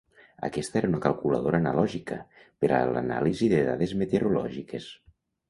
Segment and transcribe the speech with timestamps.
[0.45, 2.17] Aquesta era una calculadora analògica
[2.65, 4.91] per a l'anàlisi de dades meteorològiques.